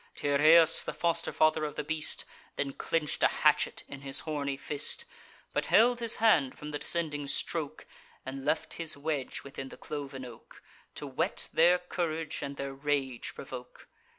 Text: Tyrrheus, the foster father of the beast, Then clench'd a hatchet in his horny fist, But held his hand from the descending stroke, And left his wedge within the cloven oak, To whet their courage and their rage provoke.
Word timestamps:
Tyrrheus, 0.15 0.81
the 0.83 0.95
foster 0.95 1.31
father 1.31 1.63
of 1.63 1.75
the 1.75 1.83
beast, 1.83 2.25
Then 2.55 2.73
clench'd 2.73 3.21
a 3.21 3.27
hatchet 3.27 3.83
in 3.87 4.01
his 4.01 4.21
horny 4.21 4.57
fist, 4.57 5.05
But 5.53 5.67
held 5.67 5.99
his 5.99 6.15
hand 6.15 6.57
from 6.57 6.69
the 6.69 6.79
descending 6.79 7.27
stroke, 7.27 7.85
And 8.25 8.43
left 8.43 8.73
his 8.81 8.97
wedge 8.97 9.43
within 9.43 9.69
the 9.69 9.77
cloven 9.77 10.25
oak, 10.25 10.63
To 10.95 11.05
whet 11.05 11.49
their 11.53 11.77
courage 11.77 12.41
and 12.41 12.57
their 12.57 12.73
rage 12.73 13.35
provoke. 13.35 13.87